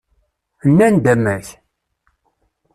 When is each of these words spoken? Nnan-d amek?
Nnan-d 0.69 1.05
amek? 1.13 1.47